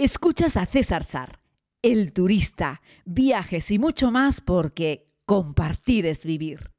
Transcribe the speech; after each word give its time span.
Escuchas 0.00 0.56
a 0.56 0.64
César 0.64 1.02
Sar, 1.02 1.40
el 1.82 2.12
turista, 2.12 2.82
viajes 3.04 3.72
y 3.72 3.80
mucho 3.80 4.12
más 4.12 4.40
porque 4.40 5.10
compartir 5.26 6.06
es 6.06 6.24
vivir. 6.24 6.70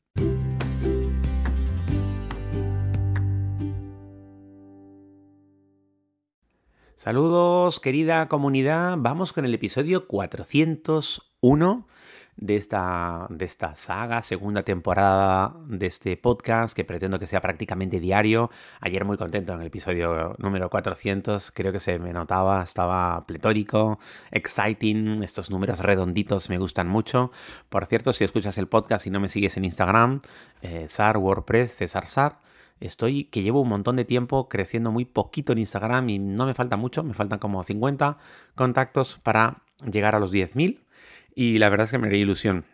Saludos, 6.95 7.81
querida 7.81 8.29
comunidad. 8.29 8.95
Vamos 8.97 9.33
con 9.33 9.43
el 9.43 9.53
episodio 9.53 10.07
401 10.07 11.87
de 12.41 12.55
esta, 12.55 13.27
de 13.29 13.45
esta 13.45 13.75
saga, 13.75 14.21
segunda 14.21 14.63
temporada 14.63 15.53
de 15.67 15.87
este 15.87 16.15
podcast 16.15 16.75
que 16.75 16.85
pretendo 16.85 17.19
que 17.19 17.27
sea 17.27 17.41
prácticamente 17.41 17.99
diario. 17.99 18.49
Ayer 18.79 19.03
muy 19.03 19.17
contento 19.17 19.53
en 19.53 19.61
el 19.61 19.67
episodio 19.67 20.35
número 20.37 20.69
400, 20.69 21.51
creo 21.51 21.73
que 21.73 21.81
se 21.81 21.99
me 21.99 22.13
notaba, 22.13 22.63
estaba 22.63 23.25
pletórico, 23.25 23.99
exciting, 24.31 25.21
estos 25.21 25.51
números 25.51 25.79
redonditos 25.79 26.49
me 26.49 26.57
gustan 26.57 26.87
mucho. 26.87 27.31
Por 27.67 27.85
cierto, 27.85 28.13
si 28.13 28.23
escuchas 28.23 28.57
el 28.57 28.67
podcast 28.67 29.05
y 29.05 29.09
no 29.09 29.19
me 29.19 29.27
sigues 29.27 29.57
en 29.57 29.65
Instagram, 29.65 30.21
eh, 30.61 30.85
SAR 30.87 31.17
WordPress, 31.17 31.75
César 31.75 32.07
Sar. 32.07 32.39
Estoy 32.79 33.25
que 33.25 33.41
llevo 33.41 33.59
un 33.59 33.67
montón 33.67 33.97
de 33.97 34.05
tiempo 34.05 34.47
creciendo 34.47 34.91
muy 34.91 35.03
poquito 35.03 35.51
en 35.51 35.57
Instagram 35.57 36.09
y 36.09 36.19
no 36.19 36.45
me 36.45 36.53
falta 36.53 36.77
mucho, 36.77 37.03
me 37.03 37.13
faltan 37.13 37.39
como 37.39 37.61
50 37.61 38.17
contactos 38.55 39.19
para 39.21 39.63
llegar 39.91 40.15
a 40.15 40.19
los 40.19 40.31
10.000 40.31 40.79
y 41.41 41.57
la 41.57 41.69
verdad 41.69 41.85
es 41.85 41.91
que 41.91 41.97
me 41.97 42.07
haría 42.07 42.19
ilusión 42.19 42.65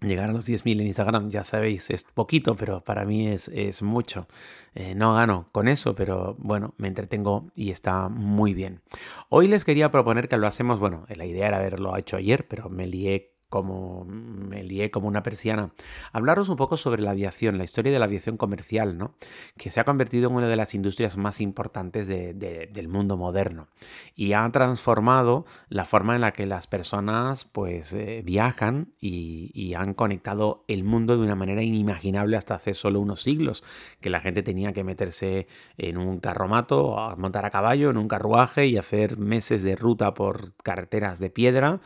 llegar 0.00 0.30
a 0.30 0.32
los 0.32 0.48
10.000 0.48 0.80
en 0.80 0.86
Instagram, 0.86 1.30
ya 1.30 1.42
sabéis, 1.42 1.90
es 1.90 2.04
poquito, 2.04 2.54
pero 2.54 2.84
para 2.84 3.04
mí 3.04 3.26
es, 3.26 3.48
es 3.48 3.82
mucho. 3.82 4.28
Eh, 4.76 4.94
no 4.94 5.14
gano 5.14 5.48
con 5.50 5.66
eso, 5.66 5.96
pero 5.96 6.36
bueno, 6.38 6.74
me 6.78 6.86
entretengo 6.86 7.50
y 7.56 7.72
está 7.72 8.08
muy 8.08 8.54
bien. 8.54 8.82
Hoy 9.30 9.48
les 9.48 9.64
quería 9.64 9.90
proponer 9.90 10.28
que 10.28 10.36
lo 10.36 10.46
hacemos, 10.46 10.78
bueno, 10.78 11.06
la 11.08 11.26
idea 11.26 11.48
era 11.48 11.56
haberlo 11.56 11.96
hecho 11.96 12.16
ayer, 12.16 12.46
pero 12.46 12.68
me 12.68 12.86
lié 12.86 13.34
como 13.48 14.04
me 14.04 14.62
lié 14.62 14.90
como 14.90 15.08
una 15.08 15.22
persiana, 15.22 15.72
hablaros 16.12 16.48
un 16.48 16.56
poco 16.56 16.76
sobre 16.76 17.02
la 17.02 17.12
aviación, 17.12 17.58
la 17.58 17.64
historia 17.64 17.92
de 17.92 17.98
la 17.98 18.04
aviación 18.04 18.36
comercial, 18.36 18.98
¿no? 18.98 19.14
que 19.56 19.70
se 19.70 19.80
ha 19.80 19.84
convertido 19.84 20.28
en 20.28 20.36
una 20.36 20.48
de 20.48 20.56
las 20.56 20.74
industrias 20.74 21.16
más 21.16 21.40
importantes 21.40 22.08
del 22.08 22.88
mundo 22.88 23.16
moderno 23.16 23.68
y 24.14 24.32
ha 24.32 24.48
transformado 24.50 25.46
la 25.68 25.84
forma 25.84 26.14
en 26.14 26.20
la 26.20 26.32
que 26.32 26.46
las 26.46 26.66
personas 26.66 27.44
pues 27.44 27.92
eh, 27.92 28.22
viajan 28.24 28.88
y, 29.00 29.50
y, 29.54 29.74
han 29.74 29.94
conectado 29.94 30.64
el 30.68 30.84
mundo 30.84 31.16
de 31.16 31.22
una 31.22 31.34
manera 31.34 31.62
inimaginable 31.62 32.36
hasta 32.36 32.54
hace 32.54 32.74
solo 32.74 33.00
unos 33.00 33.22
siglos, 33.22 33.62
que 34.00 34.10
la 34.10 34.20
gente 34.20 34.42
tenía 34.42 34.72
que 34.72 34.84
meterse 34.84 35.46
en 35.76 35.98
un 35.98 36.20
carromato, 36.20 37.14
montar 37.16 37.44
a 37.44 37.50
caballo, 37.50 37.90
en 37.90 37.96
un 37.96 38.08
carruaje 38.08 38.66
y 38.66 38.76
hacer 38.76 39.18
meses 39.18 39.62
de 39.62 39.76
ruta 39.76 40.14
por 40.14 40.54
carreteras 40.56 41.18
de 41.18 41.30
piedra 41.30 41.80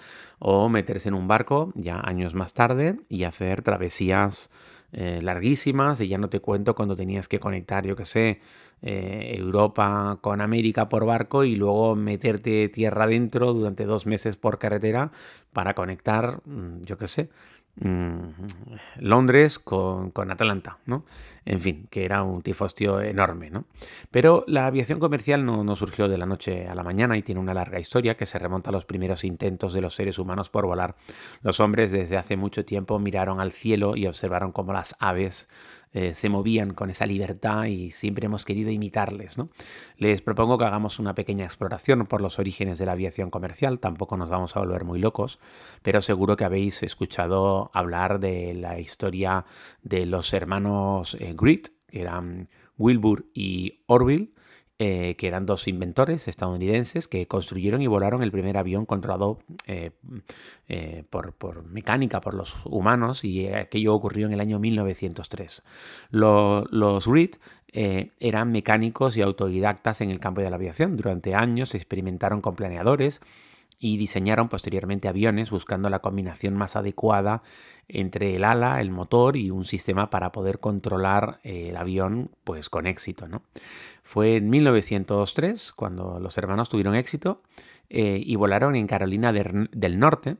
o 0.44 0.68
meterse 0.68 1.08
en 1.08 1.14
un 1.14 1.28
barco 1.28 1.72
ya 1.76 2.00
años 2.00 2.34
más 2.34 2.52
tarde 2.52 2.98
y 3.08 3.22
hacer 3.22 3.62
travesías 3.62 4.50
eh, 4.90 5.20
larguísimas. 5.22 6.00
Y 6.00 6.08
ya 6.08 6.18
no 6.18 6.28
te 6.28 6.40
cuento 6.40 6.74
cuando 6.74 6.96
tenías 6.96 7.28
que 7.28 7.38
conectar, 7.38 7.86
yo 7.86 7.94
que 7.94 8.04
sé, 8.04 8.40
eh, 8.82 9.36
Europa 9.38 10.18
con 10.20 10.40
América 10.40 10.88
por 10.88 11.06
barco 11.06 11.44
y 11.44 11.54
luego 11.54 11.94
meterte 11.94 12.68
tierra 12.68 13.04
adentro 13.04 13.52
durante 13.54 13.84
dos 13.84 14.06
meses 14.06 14.36
por 14.36 14.58
carretera 14.58 15.12
para 15.52 15.74
conectar, 15.74 16.40
mm, 16.44 16.82
yo 16.82 16.98
que 16.98 17.06
sé, 17.06 17.28
Londres 18.96 19.58
con, 19.58 20.12
Atlanta, 20.30 20.78
¿no? 20.84 21.04
En 21.44 21.58
fin, 21.58 21.88
que 21.90 22.04
era 22.04 22.22
un 22.22 22.42
tifostio 22.42 23.00
enorme, 23.00 23.50
¿no? 23.50 23.64
Pero 24.10 24.44
la 24.46 24.66
aviación 24.66 25.00
comercial 25.00 25.44
no, 25.44 25.64
no, 25.64 25.74
surgió 25.74 26.06
de 26.06 26.18
la 26.18 26.26
noche 26.26 26.68
a 26.68 26.74
la 26.74 26.84
mañana 26.84 27.16
y 27.16 27.22
tiene 27.22 27.40
una 27.40 27.54
larga 27.54 27.80
historia 27.80 28.16
que 28.16 28.26
se 28.26 28.38
remonta 28.38 28.70
a 28.70 28.72
los 28.72 28.84
primeros 28.84 29.24
intentos 29.24 29.72
de 29.72 29.80
los 29.80 29.94
seres 29.94 30.18
humanos 30.18 30.50
por 30.50 30.66
volar. 30.66 30.94
Los 31.40 31.60
hombres 31.60 31.90
desde 31.90 32.16
hace 32.16 32.36
mucho 32.36 32.64
tiempo 32.64 32.98
miraron 32.98 33.40
al 33.40 33.52
cielo 33.52 33.96
y 33.96 34.06
observaron 34.06 34.52
cómo 34.52 34.72
las 34.72 34.94
aves 35.00 35.48
eh, 35.92 36.14
se 36.14 36.28
movían 36.28 36.72
con 36.72 36.88
esa 36.88 37.04
libertad 37.04 37.64
y 37.64 37.90
siempre 37.90 38.26
hemos 38.26 38.44
querido 38.44 38.70
imitarles. 38.70 39.36
¿no? 39.36 39.50
Les 39.96 40.22
propongo 40.22 40.56
que 40.56 40.64
hagamos 40.64 40.98
una 40.98 41.14
pequeña 41.14 41.44
exploración 41.44 42.06
por 42.06 42.20
los 42.20 42.38
orígenes 42.38 42.78
de 42.78 42.86
la 42.86 42.92
aviación 42.92 43.30
comercial, 43.30 43.78
tampoco 43.78 44.16
nos 44.16 44.30
vamos 44.30 44.56
a 44.56 44.60
volver 44.60 44.84
muy 44.84 44.98
locos, 44.98 45.38
pero 45.82 46.00
seguro 46.00 46.36
que 46.36 46.44
habéis 46.44 46.82
escuchado 46.82 47.70
hablar 47.74 48.20
de 48.20 48.54
la 48.54 48.78
historia 48.78 49.44
de 49.82 50.06
los 50.06 50.32
hermanos 50.32 51.16
eh, 51.20 51.34
Grit, 51.36 51.68
que 51.88 52.00
eran 52.00 52.48
Wilbur 52.78 53.26
y 53.34 53.82
Orville, 53.86 54.32
eh, 54.84 55.14
que 55.14 55.28
eran 55.28 55.46
dos 55.46 55.68
inventores 55.68 56.26
estadounidenses 56.26 57.06
que 57.06 57.28
construyeron 57.28 57.82
y 57.82 57.86
volaron 57.86 58.20
el 58.24 58.32
primer 58.32 58.56
avión 58.56 58.84
controlado 58.84 59.38
eh, 59.68 59.92
eh, 60.66 61.04
por, 61.08 61.64
mecánica, 61.66 62.20
por 62.20 62.34
los 62.34 62.66
humanos, 62.66 63.22
y 63.22 63.46
aquello 63.46 63.94
ocurrió 63.94 64.26
en 64.26 64.32
el 64.32 64.40
año 64.40 64.58
1903. 64.58 65.62
los 66.10 67.06
Reed 67.06 67.36
eran 67.72 68.50
mecánicos 68.50 69.16
y 69.16 69.22
autodidactas 69.22 70.00
en 70.00 70.10
el 70.10 70.18
campo 70.18 70.40
de 70.40 70.50
la 70.50 70.56
aviación. 70.56 70.96
Durante 70.96 71.36
años 71.36 71.76
experimentaron 71.76 72.40
con 72.40 72.56
planeadores 72.56 73.20
y 73.78 73.98
diseñaron 73.98 74.48
posteriormente 74.48 75.06
aviones 75.06 75.50
buscando 75.50 75.90
la 75.90 76.00
combinación 76.00 76.56
más 76.56 76.74
adecuada 76.74 77.44
entre 77.88 78.36
el 78.36 78.44
ala, 78.44 78.80
el 78.80 78.90
motor 78.90 79.36
y 79.36 79.50
un 79.50 79.64
sistema 79.64 80.10
para 80.10 80.32
poder 80.32 80.60
controlar 80.60 81.40
el 81.42 81.76
avión 81.76 82.30
pues 82.44 82.70
con 82.70 82.86
éxito. 82.86 83.28
¿no? 83.28 83.42
Fue 84.02 84.36
en 84.36 84.50
1903 84.50 85.72
cuando 85.72 86.18
los 86.20 86.36
hermanos 86.38 86.68
tuvieron 86.68 86.94
éxito 86.94 87.42
eh, 87.90 88.20
y 88.24 88.36
volaron 88.36 88.76
en 88.76 88.86
Carolina 88.86 89.32
del 89.32 89.98
Norte 89.98 90.36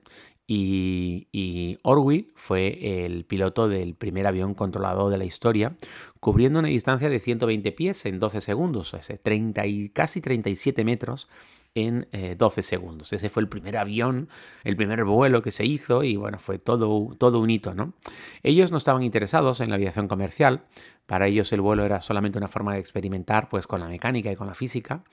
y, 0.47 1.29
y, 1.33 1.79
Orwell 1.83 2.33
fue 2.35 3.05
el 3.05 3.25
piloto 3.25 3.69
del 3.69 3.95
primer 3.95 4.27
avión 4.27 4.55
controlado 4.55 5.09
de 5.09 5.17
la 5.17 5.25
historia, 5.25 5.77
cubriendo 6.21 6.59
una 6.59 6.69
distancia 6.69 7.09
de 7.09 7.21
120 7.21 7.73
pies 7.73 8.05
en 8.07 8.19
12 8.19 8.41
segundos, 8.41 8.93
o 8.93 8.99
30 8.99 9.67
y 9.67 9.89
casi 9.91 10.21
37 10.21 10.85
metros 10.85 11.29
en 11.75 12.07
12 12.37 12.61
eh, 12.61 12.63
segundos. 12.63 13.13
Ese 13.13 13.29
fue 13.29 13.43
el 13.43 13.49
primer 13.49 13.77
avión, 13.77 14.29
el 14.65 14.77
primer 14.77 15.05
vuelo 15.05 15.43
que 15.43 15.51
se 15.51 15.65
hizo 15.65 16.03
y 16.03 16.17
bueno, 16.17 16.39
fue 16.39 16.59
todo, 16.59 17.15
todo 17.19 17.41
un 17.41 17.51
hito, 17.51 17.75
¿no? 17.75 17.95
Ellos 18.43 18.71
no 18.71 18.79
estaban 18.79 19.03
interesados 19.03 19.61
en 19.61 19.71
la 19.71 19.77
aviación 19.77 20.09
comercial, 20.09 20.65
para 21.07 21.27
ellos 21.27 21.53
el 21.53 21.61
vuelo 21.61 21.85
era 21.85 22.01
solamente 22.01 22.39
una 22.39 22.49
forma 22.49 22.75
de 22.75 22.81
experimentar 22.81 23.49
pues 23.49 23.67
con 23.67 23.81
la 23.81 23.89
mecánica 23.89 24.31
y 24.31 24.37
con 24.37 24.47
la 24.47 24.55
física. 24.55 25.05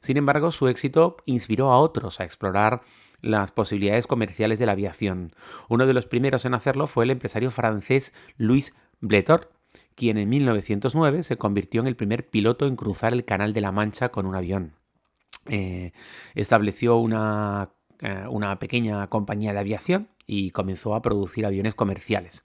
Sin 0.00 0.16
embargo, 0.16 0.50
su 0.50 0.68
éxito 0.68 1.16
inspiró 1.24 1.72
a 1.72 1.78
otros 1.78 2.20
a 2.20 2.24
explorar 2.24 2.82
las 3.22 3.52
posibilidades 3.52 4.06
comerciales 4.06 4.58
de 4.58 4.66
la 4.66 4.72
aviación. 4.72 5.32
Uno 5.68 5.86
de 5.86 5.94
los 5.94 6.06
primeros 6.06 6.44
en 6.44 6.54
hacerlo 6.54 6.86
fue 6.86 7.04
el 7.04 7.10
empresario 7.10 7.50
francés 7.50 8.12
Louis 8.36 8.74
Bletor, 9.00 9.50
quien 9.94 10.18
en 10.18 10.28
1909 10.28 11.22
se 11.22 11.36
convirtió 11.36 11.80
en 11.80 11.86
el 11.86 11.96
primer 11.96 12.28
piloto 12.28 12.66
en 12.66 12.76
cruzar 12.76 13.12
el 13.12 13.24
Canal 13.24 13.52
de 13.52 13.60
la 13.60 13.72
Mancha 13.72 14.10
con 14.10 14.26
un 14.26 14.34
avión. 14.34 14.74
Eh, 15.48 15.92
estableció 16.34 16.96
una, 16.96 17.70
eh, 18.00 18.24
una 18.28 18.58
pequeña 18.58 19.06
compañía 19.08 19.52
de 19.52 19.60
aviación 19.60 20.08
y 20.26 20.50
comenzó 20.50 20.94
a 20.94 21.02
producir 21.02 21.46
aviones 21.46 21.74
comerciales. 21.74 22.44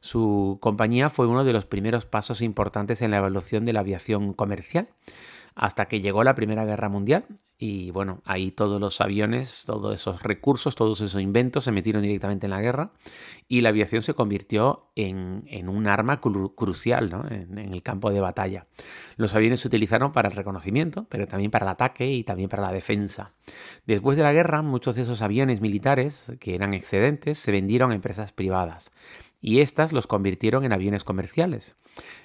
Su 0.00 0.58
compañía 0.60 1.08
fue 1.08 1.26
uno 1.26 1.44
de 1.44 1.52
los 1.52 1.66
primeros 1.66 2.06
pasos 2.06 2.40
importantes 2.40 3.02
en 3.02 3.10
la 3.10 3.16
evolución 3.18 3.64
de 3.64 3.72
la 3.72 3.80
aviación 3.80 4.34
comercial 4.34 4.88
hasta 5.56 5.86
que 5.86 6.00
llegó 6.00 6.22
la 6.22 6.34
Primera 6.34 6.64
Guerra 6.64 6.88
Mundial 6.88 7.24
y 7.58 7.90
bueno, 7.90 8.20
ahí 8.26 8.50
todos 8.50 8.78
los 8.78 9.00
aviones, 9.00 9.64
todos 9.66 9.94
esos 9.94 10.22
recursos, 10.22 10.74
todos 10.74 11.00
esos 11.00 11.22
inventos 11.22 11.64
se 11.64 11.72
metieron 11.72 12.02
directamente 12.02 12.46
en 12.46 12.50
la 12.50 12.60
guerra 12.60 12.92
y 13.48 13.62
la 13.62 13.70
aviación 13.70 14.02
se 14.02 14.12
convirtió 14.12 14.90
en, 14.94 15.46
un 15.66 15.86
arma 15.86 16.20
crucial 16.20 17.10
en, 17.30 17.58
en, 17.58 17.72
el 17.72 17.82
campo 17.82 18.10
de 18.10 18.20
batalla. 18.20 18.66
Los 19.16 19.34
aviones 19.34 19.60
se 19.60 19.68
utilizaron 19.68 20.12
para 20.12 20.28
el 20.28 20.36
reconocimiento, 20.36 21.06
pero 21.08 21.26
también 21.26 21.50
para 21.50 21.64
el 21.64 21.70
ataque 21.70 22.06
y 22.12 22.24
también 22.24 22.50
para 22.50 22.62
la 22.62 22.72
defensa. 22.72 23.32
Después 23.86 24.18
de 24.18 24.22
la 24.22 24.34
guerra, 24.34 24.60
muchos 24.60 24.94
de 24.96 25.02
esos 25.02 25.22
aviones 25.22 25.62
militares, 25.62 26.34
que 26.38 26.54
eran 26.54 26.74
excedentes, 26.74 27.38
se 27.38 27.52
vendieron 27.52 27.90
a 27.90 27.94
empresas 27.94 28.32
privadas 28.32 28.92
y 29.40 29.60
éstas 29.60 29.92
los 29.92 30.06
convirtieron 30.06 30.64
en 30.64 30.72
aviones 30.72 31.04
comerciales. 31.04 31.76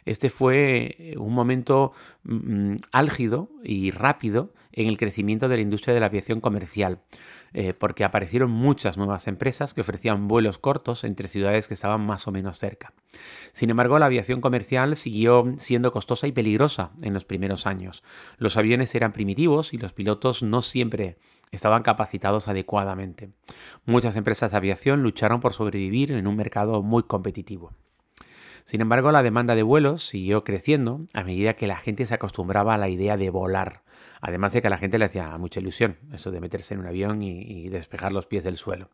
Este 0.06 0.30
fue 0.30 0.96
eh, 0.98 1.18
un 1.18 1.34
momento 1.34 1.94
mm, 2.24 2.72
mm, 2.72 2.78
álgido 2.92 3.50
y 3.64 3.92
rápido 3.92 4.54
en 4.72 4.88
el 4.88 4.98
crecimiento 4.98 5.50
de 5.50 5.58
la 5.58 5.62
industria 5.62 5.94
de 5.94 6.00
la 6.00 6.06
aviación 6.06 6.40
comercial, 6.40 7.02
eh, 7.54 7.74
porque 7.74 8.04
aparecieron 8.04 8.52
muchas 8.52 8.98
nuevas 8.98 9.28
empresas 9.28 9.74
que 9.74 9.82
ofrecían 9.82 10.28
vuelos 10.28 10.58
cortos 10.58 11.04
entre 11.04 11.28
ciudades 11.28 11.68
que 11.68 11.74
estaban 11.74 12.06
más 12.06 12.28
o 12.28 12.32
menos 12.32 12.58
cerca. 12.58 12.94
Sin 13.52 13.70
embargo, 13.70 14.00
la 14.00 14.06
aviación 14.06 14.40
comercial 14.40 14.96
siguió 14.96 15.54
siendo 15.58 15.92
costosa 15.92 16.28
y 16.28 16.32
peligrosa 16.32 16.92
en 17.02 17.14
los 17.14 17.26
primeros 17.26 17.68
años. 17.68 18.04
Los 18.38 18.56
aviones 18.56 18.96
eran 18.96 19.12
primitivos 19.12 19.74
y 19.74 19.78
los 19.78 19.94
pilotos 19.94 20.44
no 20.44 20.62
siempre 20.62 21.18
estaban 21.52 21.84
capacitados 21.84 22.48
adecuadamente. 22.48 23.30
Muchas 23.86 24.16
empresas 24.16 24.52
de 24.52 24.58
aviación 24.58 25.04
lucharon 25.04 25.42
por 25.42 25.54
sobrevivir 25.54 26.14
en 26.14 26.28
un 26.28 26.38
mercado 26.38 26.82
muy 26.82 27.04
competitivo. 27.04 27.74
Sin 28.64 28.80
embargo, 28.80 29.12
la 29.12 29.24
demanda 29.24 29.56
de 29.56 29.64
vuelos 29.64 30.04
siguió 30.04 30.44
creciendo 30.44 31.02
a 31.14 31.24
medida 31.24 31.56
que 31.56 31.68
la 31.68 31.78
gente 31.78 32.06
se 32.06 32.14
acostumbraba 32.14 32.76
a 32.76 32.78
la 32.78 32.90
idea 32.90 33.18
de 33.18 33.30
volar, 33.30 33.82
Además 34.22 34.54
de 34.54 34.62
que 34.62 34.68
a 34.68 34.70
la 34.70 34.78
gente 34.78 35.00
le 35.00 35.06
hacía 35.06 35.36
mucha 35.40 35.60
ilusión 35.60 35.98
eso 36.14 36.30
de 36.30 36.40
meterse 36.40 36.76
en 36.76 36.82
un 36.82 36.86
avión 36.86 37.24
y, 37.24 37.70
despejar 37.70 38.14
los 38.14 38.28
pies 38.28 38.44
del 38.44 38.58
suelo. 38.58 38.90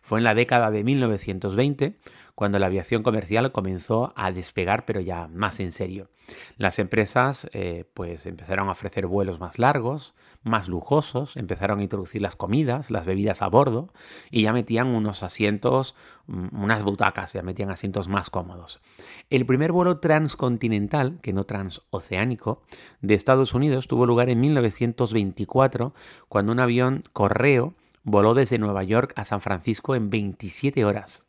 Fue 0.00 0.18
en 0.18 0.24
la 0.24 0.34
década 0.34 0.70
de 0.70 0.82
1920 0.84 1.96
cuando 2.34 2.58
la 2.58 2.66
aviación 2.66 3.02
comercial 3.02 3.52
comenzó 3.52 4.14
a 4.16 4.32
despegar, 4.32 4.86
pero 4.86 5.00
ya 5.00 5.28
más 5.28 5.60
en 5.60 5.72
serio. 5.72 6.08
Las 6.56 6.78
empresas 6.78 7.50
eh, 7.52 7.84
pues 7.92 8.24
empezaron 8.24 8.68
a 8.68 8.72
ofrecer 8.72 9.06
vuelos 9.06 9.40
más 9.40 9.58
largos, 9.58 10.14
más 10.42 10.68
lujosos, 10.68 11.36
empezaron 11.36 11.80
a 11.80 11.82
introducir 11.82 12.22
las 12.22 12.36
comidas, 12.36 12.90
las 12.90 13.04
bebidas 13.04 13.42
a 13.42 13.48
bordo 13.48 13.92
y 14.30 14.42
ya 14.42 14.52
metían 14.52 14.88
unos 14.88 15.22
asientos, 15.22 15.94
mm, 16.26 16.62
unas 16.62 16.82
butacas, 16.82 17.32
ya 17.32 17.42
metían 17.42 17.70
asientos 17.70 18.08
más 18.08 18.30
cómodos. 18.30 18.80
El 19.28 19.44
primer 19.44 19.72
vuelo 19.72 19.98
transcontinental, 19.98 21.18
que 21.20 21.32
no 21.32 21.44
transoceánico, 21.44 22.62
de 23.02 23.14
Estados 23.14 23.54
Unidos 23.54 23.86
tuvo 23.86 24.06
lugar 24.06 24.30
en 24.30 24.40
1924 24.40 25.94
cuando 26.28 26.52
un 26.52 26.60
avión 26.60 27.04
correo 27.12 27.74
voló 28.02 28.34
desde 28.34 28.58
Nueva 28.58 28.82
York 28.82 29.12
a 29.16 29.24
San 29.24 29.40
Francisco 29.40 29.94
en 29.94 30.10
27 30.10 30.84
horas. 30.84 31.26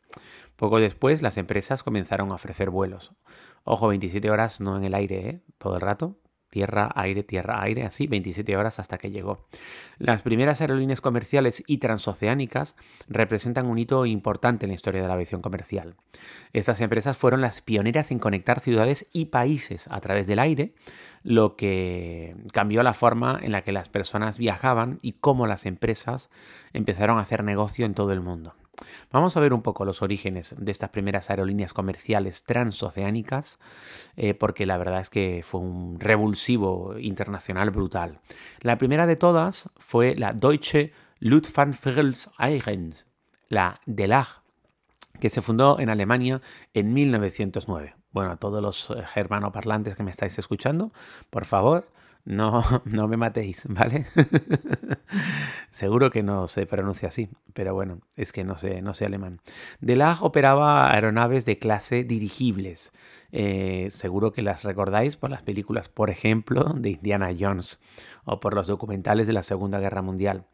Poco 0.56 0.78
después 0.78 1.22
las 1.22 1.36
empresas 1.36 1.82
comenzaron 1.82 2.30
a 2.30 2.34
ofrecer 2.34 2.70
vuelos. 2.70 3.12
Ojo, 3.64 3.88
27 3.88 4.30
horas 4.30 4.60
no 4.60 4.76
en 4.76 4.84
el 4.84 4.94
aire, 4.94 5.28
¿eh? 5.28 5.40
todo 5.58 5.74
el 5.74 5.80
rato. 5.80 6.16
Tierra, 6.52 6.92
aire, 6.96 7.22
tierra, 7.22 7.62
aire, 7.62 7.84
así 7.84 8.06
27 8.06 8.58
horas 8.58 8.78
hasta 8.78 8.98
que 8.98 9.10
llegó. 9.10 9.46
Las 9.96 10.20
primeras 10.20 10.60
aerolíneas 10.60 11.00
comerciales 11.00 11.64
y 11.66 11.78
transoceánicas 11.78 12.76
representan 13.08 13.64
un 13.64 13.78
hito 13.78 14.04
importante 14.04 14.66
en 14.66 14.68
la 14.68 14.74
historia 14.74 15.00
de 15.00 15.08
la 15.08 15.14
aviación 15.14 15.40
comercial. 15.40 15.94
Estas 16.52 16.82
empresas 16.82 17.16
fueron 17.16 17.40
las 17.40 17.62
pioneras 17.62 18.10
en 18.10 18.18
conectar 18.18 18.60
ciudades 18.60 19.08
y 19.14 19.24
países 19.24 19.88
a 19.90 19.98
través 20.02 20.26
del 20.26 20.40
aire, 20.40 20.74
lo 21.22 21.56
que 21.56 22.36
cambió 22.52 22.82
la 22.82 22.92
forma 22.92 23.40
en 23.42 23.52
la 23.52 23.62
que 23.62 23.72
las 23.72 23.88
personas 23.88 24.36
viajaban 24.36 24.98
y 25.00 25.12
cómo 25.12 25.46
las 25.46 25.64
empresas 25.64 26.28
empezaron 26.74 27.18
a 27.18 27.22
hacer 27.22 27.44
negocio 27.44 27.86
en 27.86 27.94
todo 27.94 28.12
el 28.12 28.20
mundo. 28.20 28.52
Vamos 29.10 29.36
a 29.36 29.40
ver 29.40 29.52
un 29.52 29.62
poco 29.62 29.84
los 29.84 30.02
orígenes 30.02 30.54
de 30.58 30.72
estas 30.72 30.90
primeras 30.90 31.30
aerolíneas 31.30 31.72
comerciales 31.72 32.44
transoceánicas, 32.44 33.58
eh, 34.16 34.34
porque 34.34 34.66
la 34.66 34.78
verdad 34.78 35.00
es 35.00 35.10
que 35.10 35.42
fue 35.42 35.60
un 35.60 36.00
revulsivo 36.00 36.98
internacional 36.98 37.70
brutal. 37.70 38.20
La 38.60 38.78
primera 38.78 39.06
de 39.06 39.16
todas 39.16 39.70
fue 39.78 40.14
la 40.16 40.32
Deutsche 40.32 40.92
Lufthansa-Eigen, 41.20 42.94
la 43.48 43.80
DELAG, 43.86 44.42
que 45.20 45.30
se 45.30 45.42
fundó 45.42 45.78
en 45.78 45.88
Alemania 45.88 46.40
en 46.74 46.92
1909. 46.92 47.94
Bueno, 48.10 48.32
a 48.32 48.36
todos 48.36 48.60
los 48.60 48.90
eh, 48.90 49.04
germanoparlantes 49.14 49.94
que 49.94 50.02
me 50.02 50.10
estáis 50.10 50.38
escuchando, 50.38 50.92
por 51.30 51.44
favor, 51.44 51.88
no, 52.24 52.62
no 52.84 53.08
me 53.08 53.16
matéis, 53.16 53.64
¿vale? 53.68 54.06
Seguro 55.70 56.10
que 56.10 56.22
no 56.22 56.48
se 56.48 56.66
pronuncia 56.66 57.08
así, 57.08 57.30
pero 57.54 57.74
bueno, 57.74 58.00
es 58.16 58.32
que 58.32 58.44
no 58.44 58.58
sé, 58.58 58.82
no 58.82 58.94
sé 58.94 59.06
alemán. 59.06 59.40
Delag 59.80 60.22
operaba 60.22 60.92
aeronaves 60.92 61.44
de 61.44 61.58
clase 61.58 62.04
dirigibles. 62.04 62.92
Eh, 63.34 63.88
seguro 63.90 64.32
que 64.32 64.42
las 64.42 64.62
recordáis 64.62 65.16
por 65.16 65.30
las 65.30 65.42
películas, 65.42 65.88
por 65.88 66.10
ejemplo, 66.10 66.74
de 66.76 66.90
Indiana 66.90 67.30
Jones 67.38 67.80
o 68.24 68.40
por 68.40 68.52
los 68.52 68.66
documentales 68.66 69.26
de 69.26 69.32
la 69.32 69.42
Segunda 69.42 69.80
Guerra 69.80 70.02
Mundial. 70.02 70.44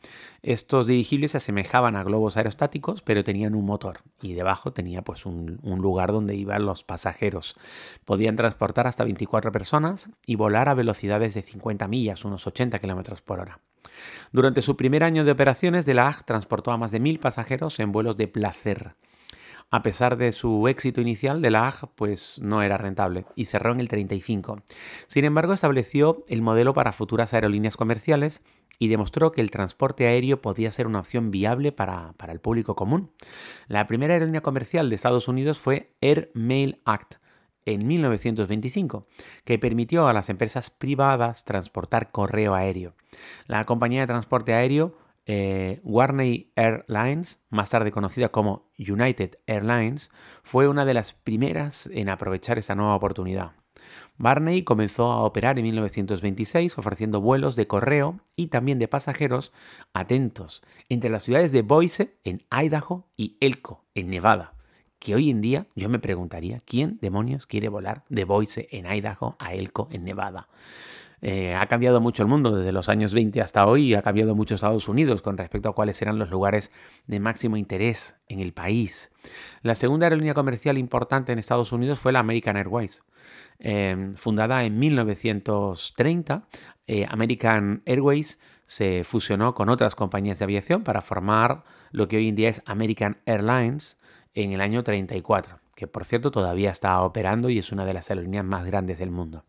Estos 0.42 0.86
dirigibles 0.86 1.32
se 1.32 1.38
asemejaban 1.38 1.96
a 1.96 2.04
globos 2.04 2.36
aerostáticos, 2.36 3.02
pero 3.02 3.24
tenían 3.24 3.56
un 3.56 3.66
motor 3.66 4.02
y 4.22 4.34
debajo 4.34 4.72
tenía 4.72 5.02
pues 5.02 5.26
un, 5.26 5.58
un 5.64 5.80
lugar 5.80 6.12
donde 6.12 6.36
iban 6.36 6.66
los 6.66 6.84
pasajeros. 6.84 7.56
Podían 8.04 8.36
transportar 8.36 8.86
hasta 8.86 9.02
24 9.02 9.50
personas 9.50 10.10
y 10.24 10.36
volar 10.36 10.68
a 10.68 10.74
velocidades 10.74 11.34
de 11.34 11.42
50 11.42 11.57
millas, 11.88 12.24
unos 12.24 12.46
80 12.46 12.78
kilómetros 12.78 13.22
por 13.22 13.40
hora. 13.40 13.60
Durante 14.32 14.62
su 14.62 14.76
primer 14.76 15.04
año 15.04 15.24
de 15.24 15.32
operaciones, 15.32 15.86
De 15.86 15.94
la 15.94 16.22
transportó 16.24 16.70
a 16.70 16.76
más 16.76 16.90
de 16.90 17.00
mil 17.00 17.18
pasajeros 17.18 17.78
en 17.80 17.92
vuelos 17.92 18.16
de 18.16 18.28
placer. 18.28 18.94
A 19.70 19.82
pesar 19.82 20.16
de 20.16 20.32
su 20.32 20.66
éxito 20.68 21.00
inicial, 21.00 21.42
De 21.42 21.50
la 21.50 21.74
pues 21.94 22.38
no 22.40 22.62
era 22.62 22.78
rentable 22.78 23.26
y 23.36 23.46
cerró 23.46 23.72
en 23.72 23.80
el 23.80 23.88
35. 23.88 24.62
Sin 25.06 25.24
embargo, 25.24 25.52
estableció 25.52 26.24
el 26.28 26.42
modelo 26.42 26.74
para 26.74 26.92
futuras 26.92 27.34
aerolíneas 27.34 27.76
comerciales 27.76 28.42
y 28.78 28.88
demostró 28.88 29.32
que 29.32 29.40
el 29.40 29.50
transporte 29.50 30.06
aéreo 30.06 30.40
podía 30.40 30.70
ser 30.70 30.86
una 30.86 31.00
opción 31.00 31.30
viable 31.30 31.72
para, 31.72 32.14
para 32.16 32.32
el 32.32 32.40
público 32.40 32.76
común. 32.76 33.10
La 33.66 33.86
primera 33.86 34.14
aerolínea 34.14 34.40
comercial 34.40 34.88
de 34.88 34.96
Estados 34.96 35.28
Unidos 35.28 35.58
fue 35.58 35.90
Air 36.00 36.30
Mail 36.32 36.80
Act, 36.84 37.16
en 37.68 37.86
1925, 37.86 39.06
que 39.44 39.58
permitió 39.58 40.08
a 40.08 40.12
las 40.12 40.30
empresas 40.30 40.70
privadas 40.70 41.44
transportar 41.44 42.10
correo 42.10 42.54
aéreo. 42.54 42.94
La 43.46 43.64
compañía 43.64 44.00
de 44.00 44.06
transporte 44.06 44.54
aéreo 44.54 44.96
eh, 45.30 45.80
Warney 45.84 46.52
Airlines, 46.56 47.44
más 47.50 47.68
tarde 47.68 47.92
conocida 47.92 48.30
como 48.30 48.70
United 48.78 49.38
Airlines, 49.46 50.10
fue 50.42 50.68
una 50.68 50.86
de 50.86 50.94
las 50.94 51.12
primeras 51.12 51.86
en 51.92 52.08
aprovechar 52.08 52.58
esta 52.58 52.74
nueva 52.74 52.94
oportunidad. 52.94 53.52
Barney 54.16 54.62
comenzó 54.64 55.12
a 55.12 55.22
operar 55.22 55.58
en 55.58 55.64
1926 55.64 56.78
ofreciendo 56.78 57.20
vuelos 57.20 57.56
de 57.56 57.66
correo 57.66 58.20
y 58.36 58.46
también 58.48 58.78
de 58.78 58.88
pasajeros 58.88 59.52
atentos 59.92 60.62
entre 60.88 61.10
las 61.10 61.24
ciudades 61.24 61.52
de 61.52 61.62
Boise 61.62 62.16
en 62.24 62.42
Idaho 62.50 63.06
y 63.16 63.36
Elko 63.40 63.84
en 63.94 64.08
Nevada 64.10 64.57
que 64.98 65.14
hoy 65.14 65.30
en 65.30 65.40
día 65.40 65.66
yo 65.74 65.88
me 65.88 65.98
preguntaría, 65.98 66.62
¿quién 66.64 66.98
demonios 67.00 67.46
quiere 67.46 67.68
volar 67.68 68.04
de 68.08 68.24
Boise 68.24 68.68
en 68.70 68.86
Idaho 68.86 69.36
a 69.38 69.54
Elko 69.54 69.88
en 69.90 70.04
Nevada? 70.04 70.48
Eh, 71.20 71.54
ha 71.54 71.66
cambiado 71.66 72.00
mucho 72.00 72.22
el 72.22 72.28
mundo 72.28 72.54
desde 72.56 72.70
los 72.70 72.88
años 72.88 73.12
20 73.12 73.40
hasta 73.40 73.66
hoy, 73.66 73.94
ha 73.94 74.02
cambiado 74.02 74.36
mucho 74.36 74.54
Estados 74.54 74.88
Unidos 74.88 75.20
con 75.20 75.36
respecto 75.36 75.68
a 75.68 75.74
cuáles 75.74 76.00
eran 76.00 76.18
los 76.18 76.30
lugares 76.30 76.70
de 77.06 77.18
máximo 77.18 77.56
interés 77.56 78.16
en 78.28 78.38
el 78.38 78.52
país. 78.52 79.10
La 79.62 79.74
segunda 79.74 80.06
aerolínea 80.06 80.34
comercial 80.34 80.78
importante 80.78 81.32
en 81.32 81.40
Estados 81.40 81.72
Unidos 81.72 81.98
fue 81.98 82.12
la 82.12 82.20
American 82.20 82.56
Airways. 82.56 83.02
Em, 83.58 84.14
fundada 84.14 84.62
en 84.64 84.78
1930, 84.78 86.46
eh, 86.86 87.04
American 87.08 87.82
Airways 87.84 88.38
se 88.66 89.02
fusionó 89.02 89.54
con 89.54 89.68
otras 89.68 89.96
compañías 89.96 90.38
de 90.38 90.44
aviación 90.44 90.84
para 90.84 91.00
formar 91.00 91.64
lo 91.90 92.06
que 92.06 92.18
hoy 92.18 92.28
en 92.28 92.36
día 92.36 92.50
es 92.50 92.62
American 92.66 93.18
Airlines, 93.26 93.98
en 94.34 94.52
el 94.52 94.60
año 94.60 94.82
34, 94.82 95.60
que 95.74 95.86
por 95.86 96.04
cierto 96.04 96.30
todavía 96.30 96.70
está 96.70 97.00
operando 97.02 97.48
y 97.50 97.58
es 97.58 97.72
una 97.72 97.84
de 97.84 97.94
las 97.94 98.10
aerolíneas 98.10 98.44
más 98.44 98.64
grandes 98.64 98.98
del 98.98 99.10
mundo. 99.10 99.44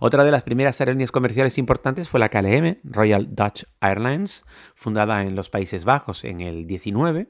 Otra 0.00 0.24
de 0.24 0.30
las 0.30 0.42
primeras 0.42 0.80
aerolíneas 0.80 1.12
comerciales 1.12 1.58
importantes 1.58 2.08
fue 2.08 2.20
la 2.20 2.28
KLM, 2.28 2.78
Royal 2.84 3.34
Dutch 3.34 3.64
Airlines, 3.80 4.44
fundada 4.74 5.22
en 5.22 5.34
los 5.34 5.50
Países 5.50 5.84
Bajos 5.84 6.24
en 6.24 6.40
el 6.40 6.66
19. 6.66 7.28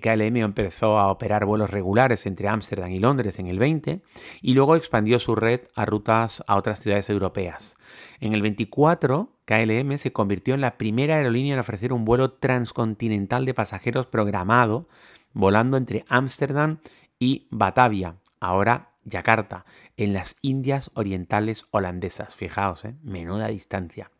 KLM 0.00 0.36
empezó 0.36 0.98
a 0.98 1.10
operar 1.10 1.44
vuelos 1.44 1.70
regulares 1.70 2.26
entre 2.26 2.48
Ámsterdam 2.48 2.90
y 2.90 2.98
Londres 2.98 3.38
en 3.38 3.46
el 3.46 3.58
20 3.58 4.02
y 4.42 4.54
luego 4.54 4.76
expandió 4.76 5.18
su 5.18 5.34
red 5.36 5.60
a 5.74 5.84
rutas 5.84 6.42
a 6.46 6.56
otras 6.56 6.80
ciudades 6.80 7.08
europeas. 7.08 7.76
En 8.20 8.32
el 8.32 8.42
24, 8.42 9.32
KLM 9.44 9.96
se 9.98 10.12
convirtió 10.12 10.54
en 10.54 10.60
la 10.60 10.76
primera 10.76 11.16
aerolínea 11.16 11.54
en 11.54 11.60
ofrecer 11.60 11.92
un 11.92 12.04
vuelo 12.04 12.32
transcontinental 12.32 13.44
de 13.44 13.54
pasajeros 13.54 14.06
programado 14.06 14.88
volando 15.32 15.76
entre 15.76 16.04
Ámsterdam 16.08 16.78
y 17.18 17.46
Batavia, 17.50 18.16
ahora 18.40 18.95
Yakarta, 19.06 19.64
en 19.96 20.12
las 20.12 20.36
Indias 20.42 20.90
Orientales 20.94 21.66
holandesas. 21.70 22.34
Fijaos, 22.34 22.84
¿eh? 22.84 22.94
menuda 23.02 23.48
distancia, 23.48 24.10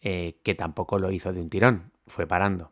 eh, 0.00 0.38
que 0.42 0.54
tampoco 0.54 0.98
lo 0.98 1.10
hizo 1.10 1.32
de 1.32 1.42
un 1.42 1.50
tirón, 1.50 1.92
fue 2.06 2.26
parando. 2.26 2.70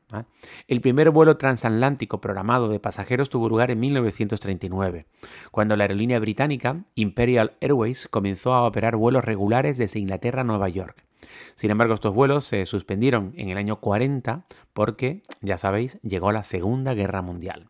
El 0.66 0.80
primer 0.80 1.10
vuelo 1.10 1.36
transatlántico 1.36 2.20
programado 2.20 2.68
de 2.68 2.80
pasajeros 2.80 3.28
tuvo 3.28 3.48
lugar 3.48 3.70
en 3.70 3.80
1939, 3.80 5.06
cuando 5.50 5.76
la 5.76 5.84
aerolínea 5.84 6.18
británica 6.18 6.84
Imperial 6.94 7.56
Airways 7.60 8.08
comenzó 8.08 8.54
a 8.54 8.66
operar 8.66 8.96
vuelos 8.96 9.24
regulares 9.24 9.78
desde 9.78 10.00
Inglaterra 10.00 10.42
a 10.42 10.44
Nueva 10.44 10.68
York. 10.68 11.07
Sin 11.54 11.70
embargo, 11.70 11.94
estos 11.94 12.14
vuelos 12.14 12.44
se 12.44 12.64
suspendieron 12.66 13.32
en 13.36 13.50
el 13.50 13.58
año 13.58 13.80
40 13.80 14.44
porque, 14.72 15.22
ya 15.40 15.56
sabéis, 15.56 15.98
llegó 16.02 16.32
la 16.32 16.42
Segunda 16.42 16.94
Guerra 16.94 17.22
Mundial. 17.22 17.68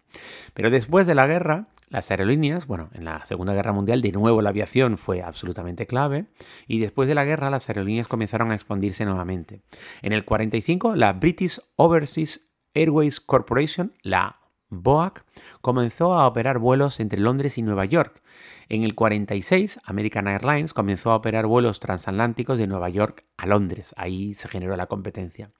Pero 0.54 0.70
después 0.70 1.06
de 1.06 1.14
la 1.14 1.26
guerra, 1.26 1.68
las 1.88 2.10
aerolíneas, 2.10 2.66
bueno, 2.66 2.90
en 2.92 3.04
la 3.04 3.24
Segunda 3.24 3.54
Guerra 3.54 3.72
Mundial 3.72 4.02
de 4.02 4.12
nuevo 4.12 4.42
la 4.42 4.50
aviación 4.50 4.98
fue 4.98 5.22
absolutamente 5.22 5.86
clave 5.86 6.26
y 6.66 6.80
después 6.80 7.08
de 7.08 7.14
la 7.14 7.24
guerra 7.24 7.50
las 7.50 7.68
aerolíneas 7.68 8.08
comenzaron 8.08 8.50
a 8.50 8.54
expandirse 8.54 9.04
nuevamente. 9.04 9.62
En 10.02 10.12
el 10.12 10.24
45, 10.24 10.96
la 10.96 11.14
British 11.14 11.60
Overseas 11.76 12.42
Airways 12.74 13.20
Corporation, 13.20 13.94
la 14.02 14.36
BOAC, 14.70 15.24
comenzó 15.60 16.14
a 16.14 16.26
operar 16.26 16.58
vuelos 16.58 17.00
entre 17.00 17.20
Londres 17.20 17.58
y 17.58 17.62
Nueva 17.62 17.84
York 17.84 18.22
en 18.70 18.84
el 18.84 18.94
46, 18.94 19.80
American 19.84 20.28
Airlines 20.28 20.74
comenzó 20.74 21.10
a 21.10 21.16
operar 21.16 21.46
vuelos 21.46 21.80
transatlánticos 21.80 22.58
de 22.58 22.66
Nueva 22.66 22.90
York 22.90 23.24
a 23.38 23.46
Londres. 23.46 23.94
Ahí 23.96 24.34
se 24.34 24.46
generó 24.46 24.76
la 24.76 24.86
competencia. 24.86 25.50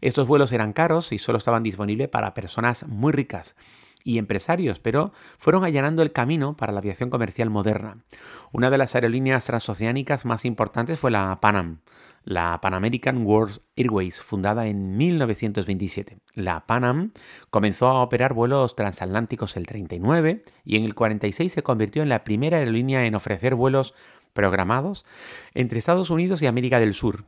Estos 0.00 0.26
vuelos 0.26 0.50
eran 0.50 0.72
caros 0.72 1.12
y 1.12 1.18
solo 1.18 1.38
estaban 1.38 1.62
disponibles 1.62 2.08
para 2.08 2.34
personas 2.34 2.86
muy 2.88 3.12
ricas. 3.12 3.56
y 4.04 4.18
empresarios, 4.18 4.78
pero 4.78 5.12
fueron 5.36 5.64
allanando 5.64 6.00
el 6.00 6.12
camino 6.12 6.56
para 6.56 6.72
la 6.72 6.78
aviación 6.78 7.10
comercial 7.10 7.50
moderna. 7.50 8.04
Una 8.52 8.70
de 8.70 8.78
las 8.78 8.94
aerolíneas 8.94 9.46
transoceánicas 9.46 10.24
más 10.24 10.44
importantes 10.44 11.00
fue 11.00 11.10
la 11.10 11.40
Pan 11.40 11.80
la 12.26 12.60
Pan 12.60 12.74
American 12.74 13.24
World 13.24 13.60
Airways, 13.76 14.20
fundada 14.20 14.66
en 14.66 14.96
1927. 14.96 16.18
La 16.34 16.66
Pan 16.66 16.84
Am 16.84 17.12
comenzó 17.50 17.86
a 17.86 18.02
operar 18.02 18.34
vuelos 18.34 18.74
transatlánticos 18.74 19.56
el 19.56 19.64
39 19.64 20.42
y 20.64 20.76
en 20.76 20.84
el 20.84 20.96
46 20.96 21.52
se 21.52 21.62
convirtió 21.62 22.02
en 22.02 22.08
la 22.08 22.24
primera 22.24 22.58
aerolínea 22.58 23.06
en 23.06 23.14
ofrecer 23.14 23.54
vuelos 23.54 23.94
programados 24.32 25.06
entre 25.54 25.78
Estados 25.78 26.10
Unidos 26.10 26.42
y 26.42 26.46
América 26.46 26.80
del 26.80 26.94
Sur. 26.94 27.24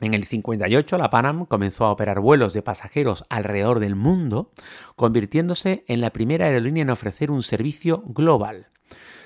En 0.00 0.14
el 0.14 0.24
58 0.24 0.96
la 0.96 1.10
Pan 1.10 1.26
Am 1.26 1.44
comenzó 1.44 1.84
a 1.84 1.92
operar 1.92 2.20
vuelos 2.20 2.54
de 2.54 2.62
pasajeros 2.62 3.26
alrededor 3.28 3.78
del 3.78 3.94
mundo, 3.94 4.52
convirtiéndose 4.96 5.84
en 5.86 6.00
la 6.00 6.14
primera 6.14 6.46
aerolínea 6.46 6.82
en 6.82 6.90
ofrecer 6.90 7.30
un 7.30 7.42
servicio 7.42 8.02
global. 8.06 8.68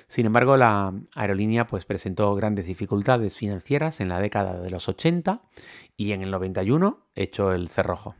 Sin 0.08 0.26
embargo, 0.26 0.56
la 0.56 0.92
aerolínea 1.14 1.66
pues, 1.66 1.84
presentó 1.84 2.34
grandes 2.34 2.66
dificultades 2.66 3.36
financieras 3.36 4.00
en 4.00 4.08
la 4.08 4.20
década 4.20 4.60
de 4.60 4.70
los 4.70 4.88
80 4.88 5.42
y 5.96 6.12
en 6.12 6.22
el 6.22 6.30
91 6.30 7.06
echó 7.14 7.52
el 7.52 7.68
cerrojo. 7.68 8.14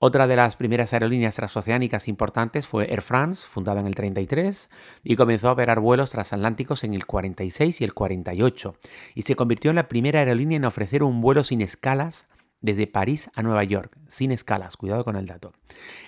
Otra 0.00 0.28
de 0.28 0.36
las 0.36 0.54
primeras 0.54 0.92
aerolíneas 0.92 1.34
transoceánicas 1.34 2.06
importantes 2.06 2.68
fue 2.68 2.88
Air 2.88 3.02
France, 3.02 3.44
fundada 3.44 3.80
en 3.80 3.88
el 3.88 3.96
33, 3.96 4.70
y 5.02 5.16
comenzó 5.16 5.48
a 5.48 5.52
operar 5.52 5.80
vuelos 5.80 6.10
transatlánticos 6.10 6.84
en 6.84 6.94
el 6.94 7.04
46 7.04 7.80
y 7.80 7.84
el 7.84 7.94
48, 7.94 8.76
y 9.16 9.22
se 9.22 9.34
convirtió 9.34 9.70
en 9.70 9.76
la 9.76 9.88
primera 9.88 10.20
aerolínea 10.20 10.56
en 10.56 10.66
ofrecer 10.66 11.02
un 11.02 11.20
vuelo 11.20 11.42
sin 11.42 11.62
escalas 11.62 12.28
desde 12.60 12.86
París 12.86 13.30
a 13.34 13.42
Nueva 13.42 13.64
York, 13.64 13.96
sin 14.08 14.32
escalas, 14.32 14.76
cuidado 14.76 15.04
con 15.04 15.16
el 15.16 15.26
dato. 15.26 15.52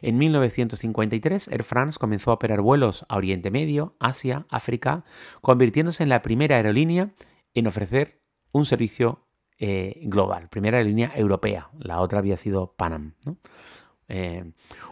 En 0.02 0.19
1953, 0.19 1.49
Air 1.49 1.62
France 1.62 1.99
comenzó 1.99 2.30
a 2.30 2.35
operar 2.35 2.61
vuelos 2.61 3.04
a 3.09 3.16
Oriente 3.16 3.50
Medio, 3.50 3.97
Asia, 4.00 4.47
África, 4.50 5.04
convirtiéndose 5.40 6.02
en 6.02 6.09
la 6.09 6.23
primera 6.23 6.57
aerolínea 6.57 7.11
en 7.54 7.66
ofrecer 7.66 8.21
un 8.52 8.64
servicio 8.64 9.28
eh, 9.59 10.00
global, 10.04 10.49
primera 10.49 10.78
aerolínea 10.78 11.12
europea. 11.14 11.71
La 11.78 12.00
otra 12.00 12.19
había 12.19 12.37
sido 12.37 12.75
Panam. 12.76 13.14
Eh, 14.12 14.45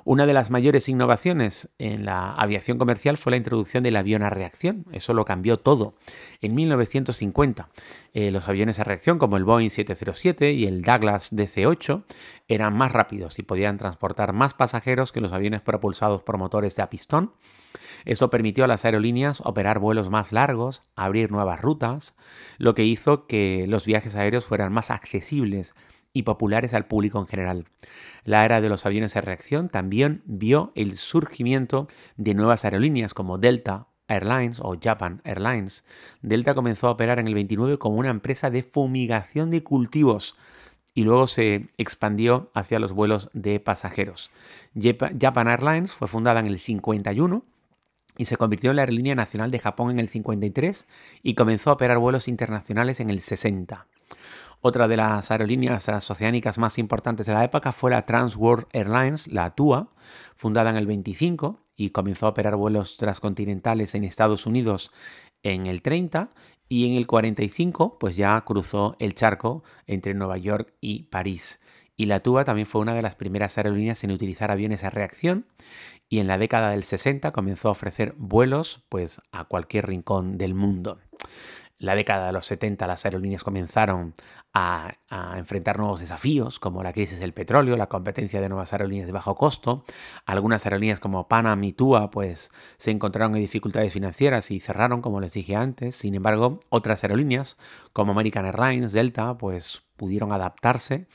una 0.04 0.26
de 0.26 0.32
las 0.32 0.50
mayores 0.50 0.88
innovaciones 0.88 1.74
en 1.78 2.04
la 2.04 2.32
aviación 2.34 2.78
comercial 2.78 3.16
fue 3.16 3.32
la 3.32 3.36
introducción 3.36 3.82
del 3.82 3.96
avión 3.96 4.22
a 4.22 4.30
reacción. 4.30 4.86
Eso 4.92 5.12
lo 5.12 5.24
cambió 5.24 5.56
todo. 5.56 5.94
En 6.40 6.54
1950, 6.54 7.68
eh, 8.14 8.30
los 8.30 8.48
aviones 8.48 8.78
a 8.78 8.84
reacción 8.84 9.18
como 9.18 9.36
el 9.36 9.44
Boeing 9.44 9.70
707 9.70 10.52
y 10.52 10.66
el 10.66 10.82
Douglas 10.82 11.34
DC-8 11.34 12.04
eran 12.46 12.76
más 12.76 12.92
rápidos 12.92 13.40
y 13.40 13.42
podían 13.42 13.76
transportar 13.76 14.32
más 14.32 14.54
pasajeros 14.54 15.10
que 15.10 15.20
los 15.20 15.32
aviones 15.32 15.62
propulsados 15.62 16.22
por 16.22 16.38
motores 16.38 16.76
de 16.76 16.82
a 16.82 16.88
pistón. 16.88 17.32
Eso 18.04 18.30
permitió 18.30 18.64
a 18.64 18.68
las 18.68 18.84
aerolíneas 18.84 19.42
operar 19.44 19.80
vuelos 19.80 20.10
más 20.10 20.32
largos, 20.32 20.84
abrir 20.94 21.32
nuevas 21.32 21.60
rutas, 21.60 22.16
lo 22.56 22.74
que 22.74 22.84
hizo 22.84 23.26
que 23.26 23.66
los 23.66 23.84
viajes 23.84 24.14
aéreos 24.14 24.46
fueran 24.46 24.72
más 24.72 24.90
accesibles 24.92 25.74
y 26.12 26.22
populares 26.22 26.74
al 26.74 26.86
público 26.86 27.18
en 27.18 27.26
general. 27.26 27.64
La 28.24 28.44
era 28.44 28.60
de 28.60 28.68
los 28.68 28.86
aviones 28.86 29.16
a 29.16 29.20
reacción 29.20 29.68
también 29.68 30.22
vio 30.24 30.72
el 30.74 30.96
surgimiento 30.96 31.86
de 32.16 32.34
nuevas 32.34 32.64
aerolíneas 32.64 33.14
como 33.14 33.38
Delta 33.38 33.88
Airlines 34.08 34.60
o 34.60 34.76
Japan 34.80 35.20
Airlines. 35.24 35.84
Delta 36.22 36.54
comenzó 36.54 36.88
a 36.88 36.92
operar 36.92 37.18
en 37.18 37.28
el 37.28 37.34
29 37.34 37.78
como 37.78 37.96
una 37.96 38.10
empresa 38.10 38.50
de 38.50 38.62
fumigación 38.62 39.50
de 39.50 39.62
cultivos 39.62 40.36
y 40.94 41.04
luego 41.04 41.26
se 41.26 41.68
expandió 41.76 42.50
hacia 42.54 42.80
los 42.80 42.92
vuelos 42.92 43.30
de 43.32 43.60
pasajeros. 43.60 44.30
Japan 44.74 45.48
Airlines 45.48 45.92
fue 45.92 46.08
fundada 46.08 46.40
en 46.40 46.46
el 46.46 46.58
51 46.58 47.44
y 48.16 48.24
se 48.24 48.36
convirtió 48.36 48.70
en 48.70 48.76
la 48.76 48.82
aerolínea 48.82 49.14
nacional 49.14 49.50
de 49.50 49.60
Japón 49.60 49.92
en 49.92 50.00
el 50.00 50.08
53 50.08 50.88
y 51.22 51.34
comenzó 51.34 51.70
a 51.70 51.74
operar 51.74 51.98
vuelos 51.98 52.26
internacionales 52.26 52.98
en 52.98 53.10
el 53.10 53.20
60. 53.20 53.86
Otra 54.60 54.88
de 54.88 54.96
las 54.96 55.30
aerolíneas 55.30 55.84
transoceánicas 55.84 56.58
más 56.58 56.78
importantes 56.78 57.26
de 57.26 57.32
la 57.32 57.44
época 57.44 57.70
fue 57.70 57.92
la 57.92 58.04
Trans 58.04 58.34
World 58.34 58.66
Airlines, 58.72 59.28
la 59.28 59.54
TUA, 59.54 59.88
fundada 60.34 60.70
en 60.70 60.76
el 60.76 60.86
25 60.86 61.60
y 61.76 61.90
comenzó 61.90 62.26
a 62.26 62.30
operar 62.30 62.56
vuelos 62.56 62.96
transcontinentales 62.96 63.94
en 63.94 64.02
Estados 64.02 64.46
Unidos 64.46 64.90
en 65.44 65.68
el 65.68 65.80
30 65.80 66.30
y 66.68 66.88
en 66.88 66.96
el 66.96 67.06
45 67.06 68.00
pues 68.00 68.16
ya 68.16 68.40
cruzó 68.40 68.96
el 68.98 69.14
charco 69.14 69.62
entre 69.86 70.14
Nueva 70.14 70.38
York 70.38 70.74
y 70.80 71.04
París. 71.04 71.60
Y 71.96 72.06
la 72.06 72.20
TUA 72.20 72.44
también 72.44 72.66
fue 72.66 72.80
una 72.80 72.94
de 72.94 73.02
las 73.02 73.14
primeras 73.14 73.58
aerolíneas 73.58 74.02
en 74.02 74.10
utilizar 74.10 74.50
aviones 74.50 74.82
a 74.82 74.90
reacción 74.90 75.46
y 76.08 76.18
en 76.18 76.26
la 76.26 76.36
década 76.36 76.70
del 76.70 76.82
60 76.82 77.30
comenzó 77.30 77.68
a 77.68 77.72
ofrecer 77.72 78.14
vuelos 78.18 78.84
pues 78.88 79.22
a 79.30 79.44
cualquier 79.44 79.86
rincón 79.86 80.36
del 80.36 80.54
mundo 80.54 80.98
la 81.78 81.94
década 81.94 82.26
de 82.26 82.32
los 82.32 82.46
70 82.46 82.86
las 82.86 83.04
aerolíneas 83.04 83.44
comenzaron 83.44 84.14
a, 84.52 84.94
enfrentar 85.36 85.78
nuevos 85.78 86.00
desafíos 86.00 86.58
como 86.58 86.82
la 86.82 86.92
crisis 86.92 87.20
del 87.20 87.32
petróleo, 87.32 87.76
la 87.76 87.88
competencia 87.88 88.40
de 88.40 88.48
nuevas 88.48 88.72
aerolíneas 88.72 89.06
de 89.06 89.12
bajo 89.12 89.36
costo. 89.36 89.84
Algunas 90.26 90.66
aerolíneas 90.66 90.98
como 90.98 91.28
Panam 91.28 91.62
y 91.62 91.72
TUA 91.72 92.10
pues, 92.10 92.50
se 92.76 92.90
encontraron 92.90 93.36
en 93.36 93.42
dificultades 93.42 93.92
financieras 93.92 94.50
y 94.50 94.60
cerraron, 94.60 95.00
como 95.00 95.20
les 95.20 95.32
dije 95.34 95.54
antes. 95.54 95.96
Sin 95.96 96.14
embargo, 96.14 96.60
otras 96.68 97.04
aerolíneas 97.04 97.56
como 97.92 98.12
American 98.12 98.46
Airlines, 98.46 98.92
Delta, 98.92 99.38
pues 99.38 99.82
pudieron 99.96 100.32
adaptarse 100.32 101.06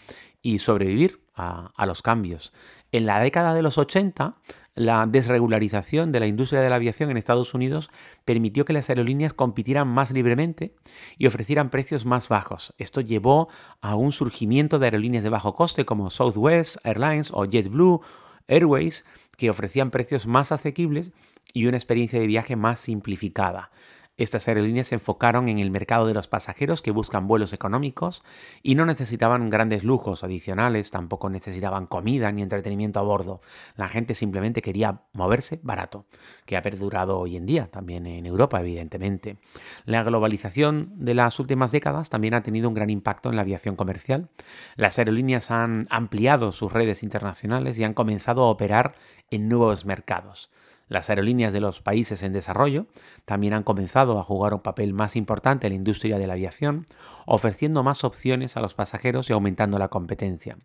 y 0.42 0.60
sobrevivir 0.60 1.26
a, 1.36 1.72
a 1.76 1.86
los 1.86 2.02
cambios. 2.02 2.54
En 2.92 3.06
la 3.06 3.20
década 3.20 3.54
de 3.54 3.64
los 3.64 3.78
80, 3.78 4.38
la 4.76 5.06
desregularización 5.06 6.12
de 6.12 6.20
la 6.20 6.28
industria 6.28 6.62
de 6.62 6.70
la 6.70 6.78
aviación 6.78 7.12
en 7.12 7.18
Estados 7.18 7.54
Unidos 7.54 7.90
permitió 8.26 8.66
que 8.66 8.74
las 8.74 8.90
aerolíneas 8.90 9.34
compitieran 9.34 9.88
más 9.88 10.12
libremente 10.12 10.74
y 11.18 11.28
ofrecieran 11.28 11.70
precios 11.70 12.06
más 12.06 12.28
bajos. 12.30 12.74
Esto 12.78 13.02
llevó 13.02 13.50
a 13.82 13.96
un 13.96 14.12
surgimiento 14.12 14.80
de 14.80 14.88
aerolíneas 14.88 15.24
de 15.24 15.30
bajo 15.30 15.54
coste 15.54 15.86
como 15.86 16.10
Southwest 16.10 16.78
Airlines 16.86 17.32
o 17.34 17.46
JetBlue 17.46 18.02
Airways 18.48 19.06
que 19.38 19.50
ofrecían 19.50 19.92
precios 19.92 20.26
más 20.26 20.52
asequibles 20.52 21.12
y 21.54 21.68
una 21.68 21.78
experiencia 21.78 22.20
de 22.20 22.28
viaje 22.28 22.56
más 22.56 22.80
simplificada. 22.80 23.72
Estas 24.16 24.48
aerolíneas 24.48 24.88
se 24.88 24.96
enfocaron 24.96 25.50
en 25.50 25.58
el 25.58 25.72
mercado 25.72 26.06
de 26.06 26.14
los 26.14 26.28
pasajeros 26.28 26.84
que 26.84 26.92
buscan 26.92 27.28
vuelos 27.28 27.52
económicos 27.52 28.24
y 28.62 28.76
no 28.76 28.86
necesitaban 28.86 29.50
grandes 29.50 29.84
lujos 29.84 30.24
adicionales, 30.24 30.92
tampoco 30.92 31.32
necesitaban 31.32 31.88
comida 31.88 32.32
ni 32.32 32.44
entretenimiento 32.44 33.00
a 33.00 33.04
bordo. 33.04 33.42
La 33.76 33.90
gente 33.90 34.14
simplemente 34.14 34.62
quería 34.62 35.02
moverse 35.14 35.60
barato, 35.64 36.06
que 36.46 36.58
ha 36.58 36.62
perdurado 36.62 37.18
hoy 37.18 37.38
en 37.38 37.48
día, 37.48 37.72
también 37.72 38.06
en 38.06 38.28
Europa, 38.28 38.60
evidentemente. 38.60 39.38
La 39.86 40.04
globalización 40.04 40.94
de 40.96 41.16
las 41.16 41.40
últimas 41.40 41.72
décadas 41.72 42.12
también 42.12 42.36
ha 42.36 42.44
tenido 42.44 42.70
un 42.70 42.76
gran 42.76 42.92
impacto 42.92 43.30
en 43.30 43.36
la 43.36 43.42
aviación 43.42 43.76
comercial. 43.76 44.30
Las 44.76 45.00
aerolíneas 45.00 45.50
han 45.50 45.88
ampliado 45.90 46.52
sus 46.52 46.72
redes 46.72 47.02
internacionales 47.02 47.80
y 47.80 47.84
han 47.84 47.96
comenzado 47.96 48.44
a 48.44 48.52
operar 48.52 48.94
en 49.32 49.50
nuevos 49.50 49.86
mercados. 49.86 50.52
Las 50.94 51.10
aerolíneas 51.10 51.52
de 51.54 51.60
los 51.60 51.82
países 51.82 52.22
en 52.22 52.34
desarrollo 52.34 52.86
también 53.26 53.56
han 53.56 53.64
comenzado 53.64 54.20
a 54.20 54.24
jugar 54.24 54.54
un 54.54 54.60
papel 54.60 54.94
más 54.94 55.16
importante 55.16 55.66
en 55.66 55.74
la 55.74 55.78
industria 55.78 56.20
de 56.20 56.28
la 56.28 56.34
aviación, 56.34 56.86
ofreciendo 57.26 57.82
más 57.82 58.04
opciones 58.04 58.58
a 58.58 58.62
los 58.62 58.76
pasajeros 58.76 59.28
y 59.28 59.34
aumentando 59.34 59.80
la 59.80 59.88
competencia. 59.88 60.56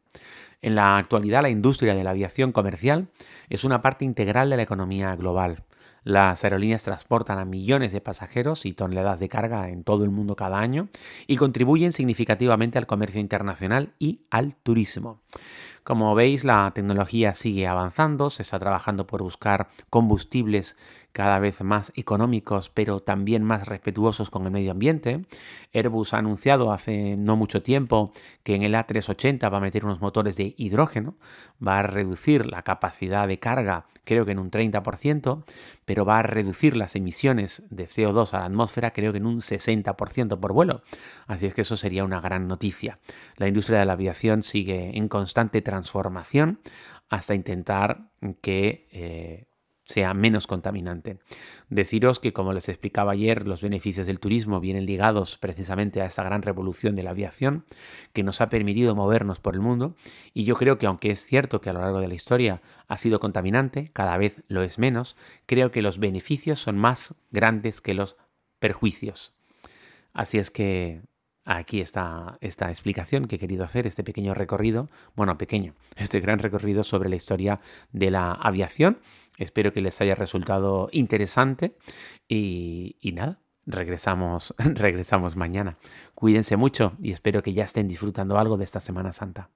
En 0.61 0.75
la 0.75 0.99
actualidad, 0.99 1.41
la 1.41 1.49
industria 1.49 1.95
de 1.95 2.05
la 2.05 2.11
aviación 2.11 2.53
comercial 2.53 3.09
es 3.49 3.65
una 3.65 3.81
parte 3.81 4.05
integral 4.05 4.51
de 4.51 4.59
la 4.59 4.65
economía 4.65 5.17
global. 5.17 5.65
Las 6.09 6.43
aerolíneas 6.43 6.85
transportan 6.85 7.39
a 7.39 7.45
millones 7.45 7.93
de 7.93 8.01
pasajeros 8.01 8.65
y 8.65 8.73
toneladas 8.73 9.21
de 9.21 9.29
carga 9.29 9.69
en 9.69 9.85
todo 9.85 10.05
el 10.05 10.11
mundo 10.11 10.37
cada 10.37 10.59
año 10.59 10.89
y 11.27 11.37
contribuyen 11.37 11.93
significativamente 11.93 12.79
al 12.79 12.87
comercio 12.87 13.21
internacional 13.21 13.93
y 13.99 14.23
al 14.31 14.55
turismo. 14.55 15.21
Como 15.85 16.15
veis, 16.15 16.45
la 16.45 16.73
tecnología 16.75 17.35
sigue 17.35 17.67
avanzando, 17.67 18.31
se 18.31 18.41
está 18.41 18.59
trabajando 18.59 19.07
por 19.07 19.23
buscar 19.23 19.69
combustibles 19.91 20.79
cada 21.19 21.41
vez 21.41 21.65
más 21.65 21.91
económicos, 21.97 22.71
pero 22.71 23.01
también 23.01 23.43
más 23.43 23.67
respetuosos 23.67 24.31
con 24.31 24.45
el 24.45 24.53
medio 24.53 24.71
ambiente. 24.71 25.27
Airbus 25.75 26.15
ha 26.15 26.19
anunciado 26.19 26.71
hace 26.71 27.17
no 27.17 27.35
mucho 27.35 27.61
tiempo 27.61 28.13
que 28.45 28.55
en 28.55 28.63
el 28.63 28.75
A380 28.75 29.53
va 29.53 29.57
a 29.57 29.61
meter 29.61 29.85
unos 29.85 30.01
motores 30.01 30.37
de 30.37 30.55
hidrógeno, 30.57 31.17
va 31.61 31.81
a 31.81 31.83
reducir 31.83 32.47
la 32.47 32.63
capacidad 32.63 33.27
de 33.27 33.41
carga, 33.41 33.87
creo 34.05 34.25
que 34.27 34.31
en 34.31 34.39
un 34.39 34.53
30%, 34.53 35.43
pero 35.85 36.05
va 36.05 36.21
a 36.21 36.23
reducir 36.23 36.77
las 36.77 36.95
emisiones 36.95 37.67
de 37.69 37.89
CO2 37.89 38.35
a 38.35 38.39
la 38.39 38.45
atmósfera, 38.45 38.93
creo 38.93 39.11
que 39.11 39.19
en 39.19 39.27
un 39.27 39.39
60% 39.39 40.39
por 40.39 40.53
vuelo. 40.53 40.83
Así 41.27 41.47
es 41.47 41.55
que 41.55 41.63
eso 41.63 41.77
sería 41.77 42.05
una 42.05 42.21
gran 42.21 42.47
noticia. 42.47 43.01
La 43.39 43.49
industria 43.49 43.81
de 43.81 43.87
la 43.87 43.95
aviación 43.95 44.45
sigue 44.45 44.97
en 44.97 45.09
constante 45.09 45.63
transformación 45.63 46.61
hasta 47.09 47.35
intentar 47.35 48.13
que... 48.41 48.87
Eh, 48.93 49.48
sea 49.89 50.13
menos 50.13 50.47
contaminante. 50.47 51.19
Deciros 51.71 52.21
que, 52.21 52.35
como 52.35 52.53
les 52.53 52.69
explicaba 52.69 53.13
ayer, 53.13 53.49
los 53.49 53.63
beneficios 53.63 54.07
del 54.07 54.21
turismo 54.21 54.61
vienen 54.61 54.85
ligados 54.85 55.39
precisamente 55.39 56.03
a 56.03 56.07
esa 56.07 56.23
gran 56.23 56.43
revolución 56.43 56.95
de 56.95 57.03
la 57.03 57.11
aviación 57.11 57.65
que 58.13 58.23
nos 58.23 58.43
ha 58.43 58.51
permitido 58.51 58.95
movernos 58.95 59.41
por 59.41 59.55
el 59.55 59.61
mundo 59.61 59.97
y 60.35 60.45
yo 60.45 60.57
creo 60.57 60.79
que 60.79 60.87
aunque 60.87 61.11
es 61.11 61.25
cierto 61.25 61.61
que 61.61 61.71
a 61.71 61.73
lo 61.73 61.81
largo 61.81 62.01
de 62.01 62.09
la 62.09 62.15
historia 62.15 62.61
ha 62.87 62.97
sido 62.99 63.19
contaminante, 63.19 63.87
cada 63.93 64.17
vez 64.19 64.43
lo 64.49 64.63
es 64.63 64.79
menos, 64.79 65.17
creo 65.47 65.71
que 65.71 65.83
los 65.83 65.99
beneficios 65.99 66.61
son 66.61 66.77
más 66.77 67.15
grandes 67.31 67.81
que 67.81 67.95
los 67.95 68.17
perjuicios. 68.59 69.35
Así 70.13 70.39
es 70.39 70.51
que 70.51 71.01
aquí 71.49 71.81
está 71.81 72.37
esta 72.41 72.69
explicación 72.69 73.27
que 73.27 73.37
he 73.37 73.39
querido 73.39 73.65
hacer, 73.65 73.87
este 73.87 74.05
pequeño 74.05 74.35
recorrido, 74.35 74.89
bueno, 75.17 75.39
pequeño, 75.39 75.75
este 75.97 76.21
gran 76.21 76.39
recorrido 76.39 76.85
sobre 76.85 77.09
la 77.09 77.17
historia 77.17 77.61
de 77.93 78.11
la 78.11 78.33
aviación. 78.33 78.99
Espero 79.39 79.73
que 79.73 79.81
les 79.81 80.01
haya 80.01 80.15
resultado 80.15 80.89
interesante 80.93 81.77
y, 82.29 82.97
y 83.01 83.13
nada, 83.13 83.41
regresamos, 83.67 84.55
regresamos 84.59 85.37
mañana. 85.37 85.77
Cuídense 86.15 86.57
mucho 86.57 86.93
y 87.01 87.13
espero 87.13 87.43
que 87.43 87.55
ya 87.55 87.65
estén 87.65 87.89
disfrutando 87.89 88.39
algo 88.39 88.57
de 88.57 88.65
esta 88.65 88.81
Semana 88.81 89.13
Santa. 89.13 89.51